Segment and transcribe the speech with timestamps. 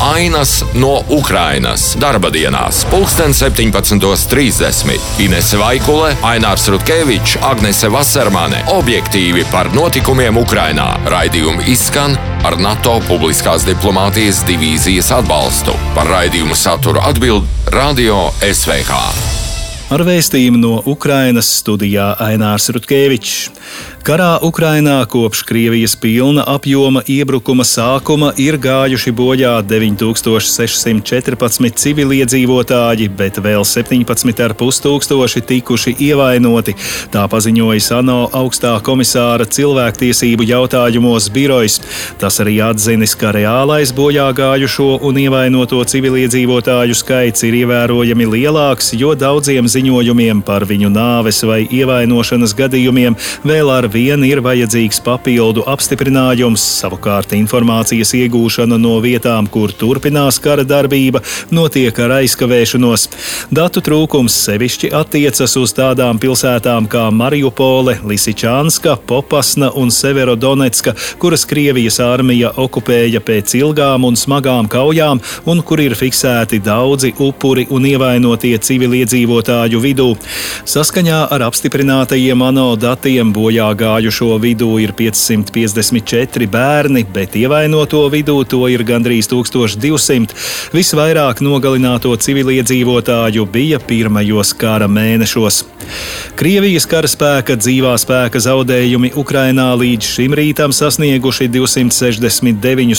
[0.00, 1.96] Ainas no Ukrainas.
[2.00, 4.92] Darba dienās, pulksten 17.30.
[5.18, 8.60] Inese Vaikule, Ainārs Rutkevičs, Agnese Vasarmane.
[8.70, 10.86] Objektīvi par notikumiem Ukrainā.
[11.02, 12.14] Raidījumi izskan
[12.46, 15.74] ar NATO publiskās diplomātijas divīzijas atbalstu.
[15.98, 19.02] Par raidījumu saturu atbild Radio SVH.
[19.88, 23.48] Ar vēstījumu no Ukrainas studijā Ainārs Rutkevičs.
[24.08, 33.66] Karā Ukrainā kopš Krievijas pilna apjoma iebrukuma sākuma ir gājuši bojā 9614 civiliedzīvotāji, bet vēl
[33.68, 36.72] 17,5 tūkstoši tikuši ievainoti.
[37.12, 41.76] Tā paziņoja ANO augstā komisāra cilvēktiesību jautājumos birojs.
[42.16, 49.12] Tas arī atzinis, ka reālais bojā gājušo un ievainoto civiliedzīvotāju skaits ir ievērojami lielāks, jo
[49.12, 56.62] daudziem ziņojumiem par viņu nāves vai ievainošanas gadījumiem vēl ar vien ir vajadzīgs papildu apstiprinājums,
[56.80, 61.22] savukārt informācijas iegūšana no vietām, kur turpinās kara darbība,
[61.54, 63.08] notiek ar aizkavēšanos.
[63.54, 71.98] Datu trūkums sevišķi attiecas uz tādām pilsētām kā Mariupole, Lisičānska, Popasna un Severodonetska, kuras Krievijas
[72.04, 78.54] armija okupēja pēc ilgām un smagām kaujām, un kur ir fiksēti daudzi upuri un ievainotie
[78.68, 80.10] civiliedzīvotāju vidū.
[80.68, 88.64] Saskaņā ar apstiprinātajiem ANO datiem bojā gājušo vidū ir 554 bērni, bet ievainoto vidū to
[88.72, 90.36] ir gandrīz 1200.
[90.74, 95.64] Visvairāk nogalināto civiliedzīvotāju bija pirmajos kara mēnešos.
[96.38, 102.98] Krievijas karaspēka dzīvā spēka zaudējumi Ukrainā līdz šim rītam sasnieguši 269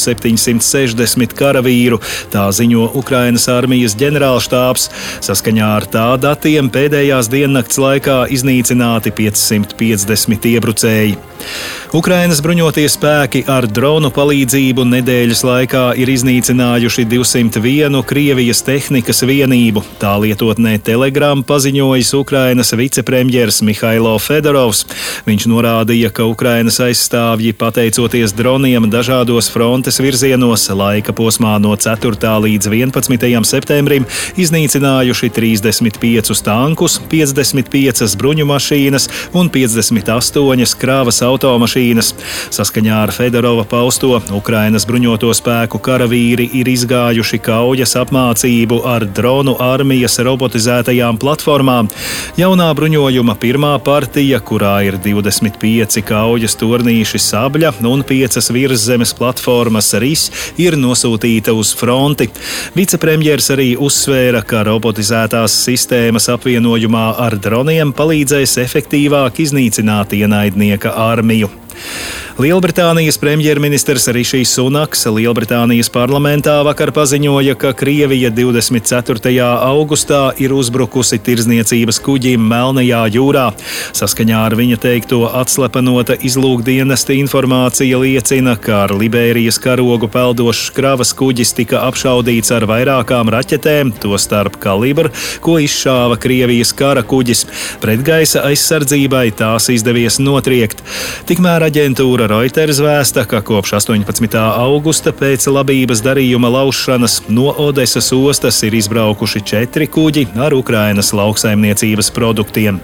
[0.00, 2.00] 760 karavīru,
[2.32, 4.88] tā ziņo Ukrainas armijas ģenerālštābs.
[5.24, 9.76] Saskaņā ar tā datiem pēdējās diennakts laikā iznīcināti 550
[10.56, 11.18] iebrucēji.
[11.96, 19.82] Ukrainas bruņotie spēki ar dronu palīdzību nedēļas laikā ir iznīcinājuši 201 Krievijas tehnikas vienību.
[19.98, 24.84] Tā lietotnē Telegram paziņojis Ukrainas vicepremjers Mihailo Fedorovs.
[25.26, 32.14] Viņš norādīja, ka Ukrainas aizstāvji, pateicoties droniem dažādos frontes virzienos, laika posmā no 4.
[32.46, 33.42] līdz 11.
[33.50, 34.06] septembrim
[34.38, 39.50] iznīcinājuši 35 tankus, 55 bruņu mašīnas un
[39.88, 42.14] 58 krāvas automašīnas mašīnas.
[42.50, 50.18] Saskaņā ar Fedorova pausto, Ukrainas bruņoto spēku karavīri ir izgājuši kaujas apmācību ar dronu armijas
[50.18, 51.88] robotizētajām platformām.
[52.36, 60.30] Jaunā bruņojuma pirmā partija, kurā ir 25 kaujas turnīši sabļa un 5 virszemes platformas RIS,
[60.58, 62.30] ir nosūtīta uz fronti.
[62.74, 69.69] Vicepremjers arī uzsvēra, ka robotizētās sistēmas apvienojumā ar droniem palīdzēs efektīvāk iznīcināt
[70.12, 71.50] ienaidnieka armiju.
[72.40, 79.32] Lielbritānijas premjerministrs Rišijs Sunaks Lielbritānijas parlamentā vakar paziņoja, ka Krievija 24.
[79.44, 83.44] augustā ir uzbrukusi tirzniecības kuģim Melnajā jūrā.
[83.98, 91.52] Saskaņā ar viņa teikto atslepenota izlūkdienesta informācija liecina, ka ar Liberijas karogu peldošs kravas kuģis
[91.58, 95.12] tika apšaudīts ar vairākām raķetēm, tostarp kalibru,
[95.44, 97.44] ko izšāva Krievijas kara kuģis.
[97.84, 100.80] Pretgaisa aizsardzībai tās izdevies notriekt.
[101.28, 104.34] Tikmēr aģentūra Reuters vēsta, ka kopš 18.
[104.34, 112.10] augusta pēc labības darījuma laušanas no Odesas ostas ir izbraukuši četri kuģi ar Ukrainas lauksaimniecības
[112.16, 112.80] produktiem.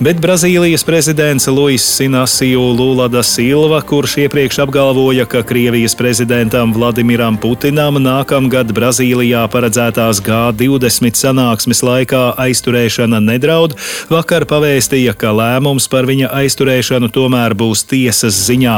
[0.00, 7.34] Bet Brazīlijas prezidents Luis Sinasiju Lula da Silva, kurš iepriekš apgalvoja, ka Krievijas prezidentam Vladimiram
[7.36, 13.74] Putinam nākamgad Brazīlijā paredzētās G20 sanāksmes laikā aizturēšana nedraud,
[14.06, 18.76] vakar pavēstīja, ka lēmums par viņa aizturēšanu tomēr būs tiesas ziņā.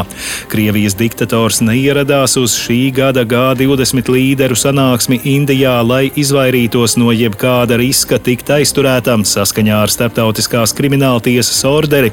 [0.49, 8.17] Krievijas diktators neieradās uz šī gada G20 līderu sanāksmi Indijā, lai izvairītos no jebkāda riska
[8.25, 12.13] tikt aizturētam saskaņā ar starptautiskās krimināla tiesas orderi.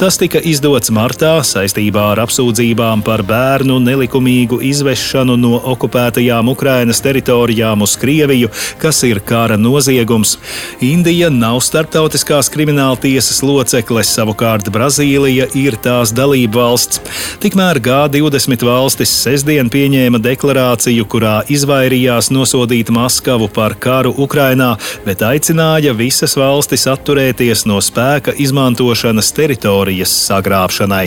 [0.00, 7.82] Tas tika izdots martā saistībā ar apsūdzībām par bērnu nelikumīgu izvešanu no okupētajām Ukrainas teritorijām
[7.84, 10.36] uz Krieviju, kas ir kara noziegums.
[10.80, 17.02] Indija nav starptautiskās krimināla tiesas locekle, savukārt Brazīlija ir tās dalība valsts.
[17.42, 24.74] Tikmēr G20 valstis sestdien pieņēma deklarāciju, kurā izvairījās nosodīt Maskavu par karu Ukrainā,
[25.06, 31.06] bet aicināja visas valstis atturēties no spēka izmantošanas teritorijas sagrābšanai.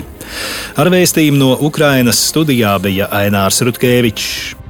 [0.79, 4.61] Ar vēstījumu no Ukrainas studijā bija Ainārs Rutkevičs.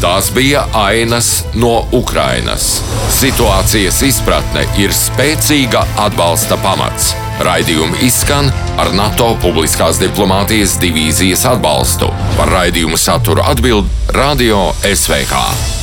[0.00, 2.78] Tās bija ainas no Ukrainas.
[3.12, 7.10] Situācijas izpratne ir spēcīga atbalsta pamats.
[7.44, 8.48] Raidījumi izskan
[8.80, 12.08] ar NATO publiskās diplomātijas divīzijas atbalstu.
[12.38, 15.79] Par raidījumu saturu atbild Radio SVH.